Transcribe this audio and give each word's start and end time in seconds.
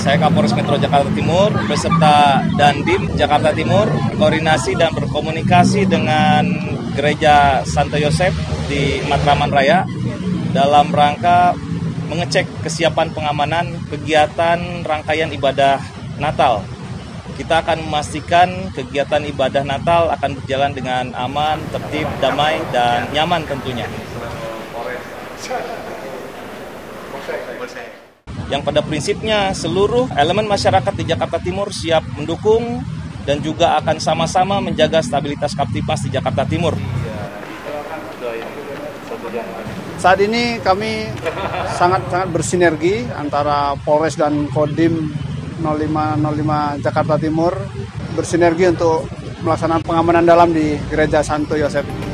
Saya 0.00 0.16
Kapolres 0.16 0.56
Metro 0.56 0.80
Jakarta 0.80 1.12
Timur 1.12 1.52
beserta 1.68 2.40
Dandim 2.56 3.12
Jakarta 3.20 3.52
Timur 3.52 3.84
koordinasi 4.16 4.72
dan 4.72 4.96
berkomunikasi 4.96 5.84
dengan 5.84 6.48
Gereja 6.96 7.60
Santo 7.68 8.00
Yosef 8.00 8.32
di 8.64 9.04
Matraman 9.04 9.52
Raya 9.52 9.84
dalam 10.56 10.88
rangka 10.88 11.52
mengecek 12.08 12.48
kesiapan 12.64 13.12
pengamanan 13.12 13.76
kegiatan 13.92 14.80
rangkaian 14.88 15.28
ibadah 15.36 15.76
Natal. 16.16 16.64
Kita 17.36 17.60
akan 17.60 17.84
memastikan 17.84 18.72
kegiatan 18.72 19.20
ibadah 19.28 19.68
Natal 19.68 20.08
akan 20.16 20.32
berjalan 20.40 20.72
dengan 20.72 21.12
aman, 21.12 21.60
tertib, 21.76 22.08
damai, 22.24 22.56
dan 22.72 23.04
nyaman 23.12 23.44
tentunya. 23.44 23.84
Yang 28.50 28.66
pada 28.66 28.82
prinsipnya 28.82 29.54
seluruh 29.54 30.10
elemen 30.18 30.44
masyarakat 30.50 30.92
di 30.98 31.06
Jakarta 31.06 31.38
Timur 31.38 31.70
siap 31.70 32.02
mendukung 32.18 32.82
dan 33.22 33.38
juga 33.38 33.78
akan 33.78 34.02
sama-sama 34.02 34.58
menjaga 34.58 34.98
stabilitas 35.00 35.54
Kaptipas 35.54 36.02
di 36.02 36.10
Jakarta 36.10 36.42
Timur. 36.42 36.74
Saat 40.00 40.18
ini 40.24 40.58
kami 40.58 41.06
sangat-sangat 41.78 42.28
bersinergi 42.34 43.06
antara 43.14 43.78
Polres 43.86 44.18
dan 44.18 44.50
Kodim 44.50 45.14
0505 45.62 46.82
Jakarta 46.82 47.14
Timur 47.20 47.52
bersinergi 48.16 48.64
untuk 48.72 49.06
melaksanakan 49.44 49.84
pengamanan 49.84 50.24
dalam 50.24 50.50
di 50.50 50.74
Gereja 50.88 51.20
Santo 51.22 51.54
Yosef. 51.54 52.09